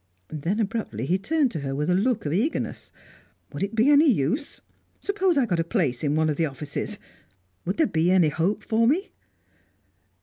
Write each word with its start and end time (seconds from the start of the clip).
Then 0.33 0.59
abruptly 0.59 1.05
he 1.05 1.19
turned 1.19 1.51
to 1.51 1.59
her 1.59 1.75
with 1.75 1.87
a 1.87 1.93
look 1.93 2.25
of 2.25 2.33
eagerness. 2.33 2.91
"Would 3.53 3.61
it 3.61 3.75
be 3.75 3.91
any 3.91 4.09
use? 4.11 4.59
Suppose 4.99 5.37
I 5.37 5.45
got 5.45 5.59
a 5.59 5.63
place 5.63 6.03
in 6.03 6.15
one 6.15 6.27
of 6.27 6.37
the 6.37 6.47
offices? 6.47 6.97
Would 7.65 7.77
there 7.77 7.85
be 7.85 8.09
any 8.09 8.29
hope 8.29 8.63
for 8.63 8.87
me?" 8.87 9.11